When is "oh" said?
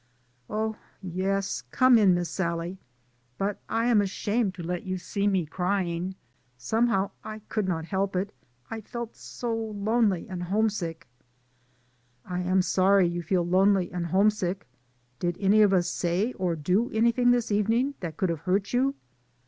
0.49-0.77